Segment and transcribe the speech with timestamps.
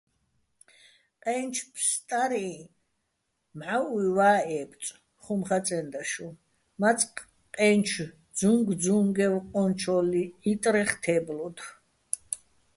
[1.23, 2.47] "ყაჲნჩო̆ ფსტარიჼ
[3.57, 6.27] მჵაჸუჲვა́ ე́ბწო̆,"- ხუმ ხაწენდა შუჼ,
[6.81, 7.13] მაწყ
[7.55, 9.99] ყაჲნჩო́ ძუნგძუნგევ ყონჩო́
[10.43, 11.67] ჺიტრეხ თე́ბლოდო̆.